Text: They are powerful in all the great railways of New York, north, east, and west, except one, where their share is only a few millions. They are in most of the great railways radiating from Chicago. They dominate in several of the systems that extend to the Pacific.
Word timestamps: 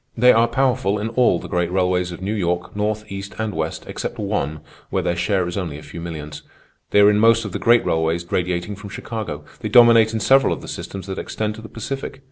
They 0.17 0.33
are 0.33 0.47
powerful 0.47 0.97
in 0.97 1.09
all 1.09 1.37
the 1.37 1.47
great 1.47 1.71
railways 1.71 2.11
of 2.11 2.23
New 2.23 2.33
York, 2.33 2.75
north, 2.75 3.03
east, 3.11 3.35
and 3.37 3.53
west, 3.53 3.83
except 3.85 4.17
one, 4.17 4.61
where 4.89 5.03
their 5.03 5.15
share 5.15 5.47
is 5.47 5.57
only 5.57 5.77
a 5.77 5.83
few 5.83 6.01
millions. 6.01 6.41
They 6.89 7.01
are 7.01 7.11
in 7.11 7.19
most 7.19 7.45
of 7.45 7.51
the 7.51 7.59
great 7.59 7.85
railways 7.85 8.25
radiating 8.31 8.75
from 8.75 8.89
Chicago. 8.89 9.45
They 9.59 9.69
dominate 9.69 10.11
in 10.11 10.19
several 10.19 10.53
of 10.53 10.61
the 10.63 10.67
systems 10.67 11.05
that 11.05 11.19
extend 11.19 11.53
to 11.53 11.61
the 11.61 11.69
Pacific. 11.69 12.19